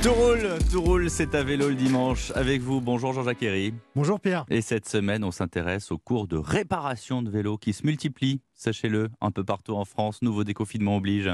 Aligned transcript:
Tout 0.00 0.12
roule, 0.12 0.48
tout 0.70 0.80
roule, 0.80 1.10
c'est 1.10 1.34
à 1.34 1.42
vélo 1.42 1.68
le 1.68 1.74
dimanche. 1.74 2.30
Avec 2.36 2.62
vous, 2.62 2.80
bonjour 2.80 3.12
Jean-Jacques 3.12 3.42
Herry. 3.42 3.74
Bonjour 3.96 4.20
Pierre. 4.20 4.44
Et 4.48 4.60
cette 4.60 4.88
semaine, 4.88 5.24
on 5.24 5.32
s'intéresse 5.32 5.90
aux 5.90 5.98
cours 5.98 6.28
de 6.28 6.36
réparation 6.36 7.20
de 7.20 7.28
vélos 7.28 7.58
qui 7.58 7.72
se 7.72 7.84
multiplient, 7.84 8.40
sachez-le, 8.54 9.08
un 9.20 9.32
peu 9.32 9.42
partout 9.42 9.74
en 9.74 9.84
France. 9.84 10.22
Nouveau 10.22 10.44
déconfinement 10.44 10.98
oblige. 10.98 11.28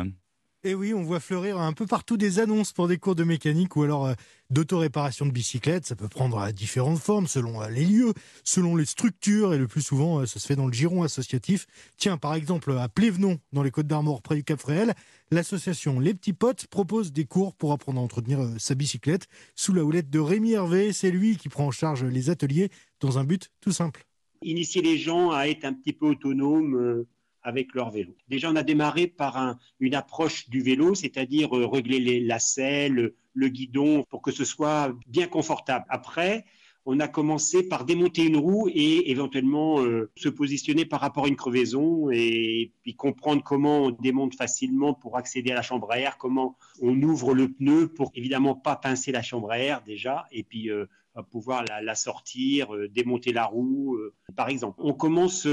Et 0.67 0.71
eh 0.71 0.75
oui, 0.75 0.95
on 0.95 1.03
voit 1.03 1.21
fleurir 1.21 1.59
un 1.59 1.75
peu 1.75 1.85
partout 1.85 2.17
des 2.17 2.39
annonces 2.39 2.73
pour 2.73 2.89
des 2.89 2.97
cours 2.97 3.15
de 3.15 3.23
mécanique 3.23 3.77
ou 3.77 3.83
alors 3.83 4.07
euh, 4.07 4.15
d'autoréparation 4.49 5.27
de 5.27 5.31
bicyclettes. 5.31 5.85
Ça 5.85 5.95
peut 5.95 6.09
prendre 6.09 6.39
euh, 6.39 6.53
différentes 6.53 7.01
formes 7.01 7.27
selon 7.27 7.61
euh, 7.61 7.69
les 7.69 7.85
lieux, 7.85 8.15
selon 8.45 8.75
les 8.75 8.87
structures 8.87 9.53
et 9.53 9.59
le 9.59 9.69
plus 9.69 9.83
souvent, 9.83 10.25
ça 10.25 10.41
se 10.41 10.47
fait 10.47 10.57
dans 10.57 10.67
le 10.67 10.73
giron 10.73 11.03
associatif. 11.03 11.67
Tiens, 11.99 12.17
par 12.17 12.35
exemple, 12.35 12.73
à 12.79 12.89
Plévenon, 12.89 13.39
dans 13.53 13.63
les 13.63 13.71
Côtes 13.71 13.87
d'Armor, 13.87 14.23
près 14.23 14.37
du 14.37 14.43
Cap 14.43 14.59
Fréhel, 14.59 14.95
l'association 15.31 16.01
Les 16.01 16.15
Petits 16.15 16.33
Potes 16.33 16.67
propose 16.69 17.13
des 17.13 17.27
cours 17.27 17.55
pour 17.55 17.73
apprendre 17.73 18.01
à 18.01 18.03
entretenir 18.03 18.41
sa 18.57 18.75
bicyclette 18.75 19.27
sous 19.55 19.75
la 19.75 19.85
houlette 19.85 20.09
de 20.09 20.19
Rémi 20.19 20.53
Hervé. 20.53 20.95
C'est 20.95 21.11
lui 21.11 21.37
qui 21.37 21.51
prend 21.51 21.67
en 21.67 21.73
charge 21.73 22.05
les 22.05 22.31
ateliers 22.31 22.71
dans 23.01 23.19
un 23.19 23.25
but 23.25 23.51
tout 23.61 23.73
simple. 23.73 24.07
Initier 24.41 24.81
les 24.81 24.97
gens 24.97 25.31
à 25.31 25.45
être 25.45 25.67
un 25.67 25.75
petit 25.75 25.93
peu 25.93 26.07
autonomes 26.07 27.05
avec 27.45 27.75
leur 27.75 27.91
vélo. 27.91 28.17
Déjà, 28.29 28.51
on 28.51 28.57
a 28.57 28.63
démarré 28.63 29.07
par 29.07 29.57
une 29.79 29.95
approche 29.95 30.49
du 30.49 30.63
vélo, 30.63 30.95
c'est-à-dire 30.95 31.57
euh, 31.57 31.67
régler 31.67 32.01
les 32.01 32.21
lacets, 32.21 32.89
le, 32.89 33.15
guidon, 33.37 34.05
pour 34.09 34.23
que 34.23 34.33
ce 34.33 34.45
soit 34.45 34.95
bien 35.07 35.27
confortable. 35.27 35.85
Après, 35.89 36.45
on 36.87 37.01
a 37.01 37.09
commencé 37.09 37.67
par 37.67 37.85
démonter 37.85 38.25
une 38.25 38.37
roue 38.37 38.69
et 38.73 39.11
éventuellement 39.11 39.81
euh, 39.83 40.11
se 40.17 40.29
positionner 40.29 40.85
par 40.85 41.01
rapport 41.01 41.25
à 41.25 41.29
une 41.29 41.37
crevaison 41.37 42.11
et 42.11 42.73
puis 42.83 42.95
comprendre 42.95 43.43
comment 43.43 43.85
on 43.85 43.91
démonte 43.91 44.35
facilement 44.35 44.93
pour 44.95 45.17
accéder 45.17 45.51
à 45.51 45.55
la 45.55 45.63
chambre 45.63 45.91
à 45.93 45.99
air, 45.99 46.19
comment 46.19 46.57
on 46.83 47.01
ouvre 47.03 47.35
le 47.35 47.51
pneu 47.51 47.89
pour 47.89 48.13
évidemment 48.15 48.55
pas 48.55 48.77
pincer 48.77 49.13
la 49.13 49.23
chambre 49.23 49.51
à 49.51 49.59
air 49.59 49.83
déjà 49.87 50.27
et 50.31 50.43
puis 50.43 50.71
euh, 50.71 50.87
pouvoir 51.31 51.65
la, 51.65 51.95
sortir, 51.95 52.69
démonter 52.91 53.33
la 53.33 53.47
roue, 53.47 53.99
par 54.37 54.49
exemple. 54.49 54.81
On 54.83 54.93
commence 54.93 55.47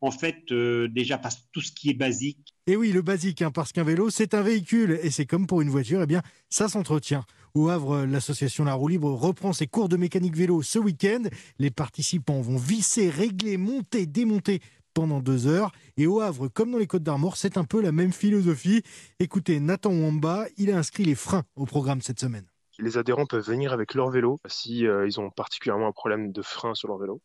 en 0.00 0.10
fait 0.10 0.52
déjà 0.52 1.18
par 1.18 1.32
tout 1.52 1.60
ce 1.60 1.72
qui 1.72 1.90
est 1.90 1.94
basique. 1.94 2.54
Et 2.66 2.76
oui, 2.76 2.92
le 2.92 3.02
basique, 3.02 3.42
hein, 3.42 3.50
parce 3.50 3.72
qu'un 3.72 3.84
vélo, 3.84 4.08
c'est 4.08 4.32
un 4.32 4.42
véhicule 4.42 4.98
et 5.02 5.10
c'est 5.10 5.26
comme 5.26 5.46
pour 5.46 5.60
une 5.60 5.68
voiture, 5.68 6.00
eh 6.02 6.06
bien, 6.06 6.22
ça 6.48 6.68
s'entretient. 6.68 7.24
Au 7.54 7.68
Havre, 7.68 8.04
l'association 8.04 8.64
La 8.64 8.74
Roue 8.74 8.88
Libre 8.88 9.12
reprend 9.12 9.52
ses 9.52 9.66
cours 9.66 9.88
de 9.88 9.96
mécanique 9.96 10.34
vélo 10.34 10.62
ce 10.62 10.78
week-end. 10.78 11.22
Les 11.58 11.70
participants 11.70 12.40
vont 12.40 12.56
visser, 12.56 13.10
régler, 13.10 13.58
monter, 13.58 14.06
démonter 14.06 14.60
pendant 14.94 15.20
deux 15.20 15.46
heures. 15.46 15.72
Et 15.96 16.06
au 16.06 16.20
Havre, 16.20 16.48
comme 16.48 16.70
dans 16.70 16.78
les 16.78 16.86
Côtes 16.86 17.02
d'Armor, 17.02 17.36
c'est 17.36 17.58
un 17.58 17.64
peu 17.64 17.82
la 17.82 17.92
même 17.92 18.12
philosophie. 18.12 18.82
Écoutez, 19.20 19.60
Nathan 19.60 19.90
Wamba, 19.90 20.46
il 20.56 20.70
a 20.70 20.78
inscrit 20.78 21.04
les 21.04 21.14
freins 21.14 21.44
au 21.56 21.66
programme 21.66 22.00
cette 22.00 22.20
semaine. 22.20 22.46
Les 22.78 22.96
adhérents 22.96 23.26
peuvent 23.26 23.46
venir 23.46 23.72
avec 23.72 23.94
leur 23.94 24.10
vélo 24.10 24.40
si 24.46 24.86
euh, 24.86 25.06
ils 25.06 25.20
ont 25.20 25.30
particulièrement 25.30 25.86
un 25.86 25.92
problème 25.92 26.32
de 26.32 26.42
frein 26.42 26.74
sur 26.74 26.88
leur 26.88 26.98
vélo. 26.98 27.20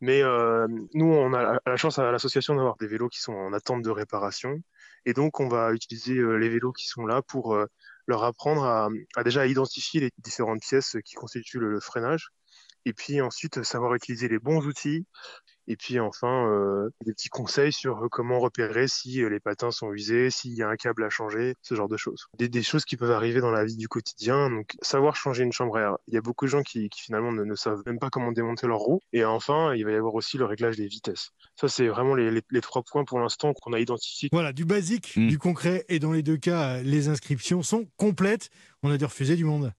Mais 0.00 0.22
euh, 0.22 0.66
nous, 0.94 1.12
on 1.12 1.34
a 1.34 1.60
la 1.64 1.76
chance 1.76 1.98
à 1.98 2.10
l'association 2.10 2.54
d'avoir 2.54 2.76
des 2.76 2.86
vélos 2.86 3.08
qui 3.08 3.20
sont 3.20 3.34
en 3.34 3.52
attente 3.52 3.82
de 3.82 3.90
réparation. 3.90 4.62
Et 5.04 5.12
donc, 5.12 5.40
on 5.40 5.48
va 5.48 5.72
utiliser 5.72 6.14
euh, 6.14 6.36
les 6.36 6.48
vélos 6.48 6.72
qui 6.72 6.86
sont 6.86 7.06
là 7.06 7.22
pour 7.22 7.56
leur 8.06 8.24
apprendre 8.24 8.64
à, 8.64 9.22
déjà 9.22 9.46
identifier 9.46 10.00
les 10.00 10.10
différentes 10.18 10.60
pièces 10.60 10.96
qui 11.04 11.14
constituent 11.14 11.60
le 11.60 11.80
freinage, 11.80 12.30
et 12.84 12.92
puis 12.92 13.20
ensuite 13.20 13.62
savoir 13.62 13.94
utiliser 13.94 14.28
les 14.28 14.38
bons 14.38 14.66
outils 14.66 15.06
et 15.70 15.76
puis 15.76 16.00
enfin, 16.00 16.50
euh, 16.50 16.90
des 17.06 17.12
petits 17.12 17.28
conseils 17.28 17.72
sur 17.72 18.08
comment 18.10 18.40
repérer 18.40 18.88
si 18.88 19.22
euh, 19.22 19.28
les 19.28 19.38
patins 19.38 19.70
sont 19.70 19.92
usés, 19.92 20.28
s'il 20.28 20.52
y 20.54 20.64
a 20.64 20.68
un 20.68 20.74
câble 20.74 21.04
à 21.04 21.10
changer, 21.10 21.54
ce 21.62 21.76
genre 21.76 21.86
de 21.86 21.96
choses. 21.96 22.26
Des, 22.36 22.62
choses 22.64 22.84
qui 22.84 22.96
peuvent 22.96 23.12
arriver 23.12 23.40
dans 23.40 23.52
la 23.52 23.64
vie 23.64 23.76
du 23.76 23.86
quotidien. 23.86 24.50
Donc 24.50 24.72
savoir 24.82 25.14
changer 25.14 25.44
une 25.44 25.52
chambre 25.52 25.76
à 25.76 25.80
air. 25.80 25.96
Il 26.08 26.14
y 26.14 26.16
a 26.16 26.22
beaucoup 26.22 26.46
de 26.46 26.50
gens 26.50 26.64
qui, 26.64 26.90
finalement 26.96 27.30
ne, 27.30 27.54
savent 27.54 27.82
même 27.86 28.00
pas 28.00 28.10
comment 28.10 28.32
démonter 28.32 28.66
leur 28.66 28.80
roue. 28.80 28.98
Et 29.12 29.24
enfin, 29.24 29.72
il 29.76 29.84
va 29.84 29.92
y 29.92 29.94
avoir 29.94 30.16
aussi 30.16 30.38
le 30.38 30.44
réglage 30.44 30.76
des 30.76 30.88
vitesses. 30.88 31.30
Ça, 31.54 31.68
c'est 31.68 31.86
vraiment 31.86 32.16
les, 32.16 32.42
trois 32.60 32.82
points 32.82 33.04
pour 33.04 33.20
l'instant 33.20 33.52
qu'on 33.54 33.72
a 33.72 33.78
identifiés. 33.78 34.28
Voilà, 34.32 34.52
du 34.52 34.64
basique, 34.64 35.16
mmh. 35.16 35.28
du 35.28 35.38
concret. 35.38 35.84
Et 35.88 36.00
dans 36.00 36.10
les 36.10 36.24
deux 36.24 36.36
cas, 36.36 36.82
les 36.82 37.06
inscriptions 37.06 37.62
sont 37.62 37.86
complètes. 37.96 38.50
On 38.82 38.90
a 38.90 38.98
dû 38.98 39.04
refuser 39.04 39.36
du 39.36 39.44
monde. 39.44 39.72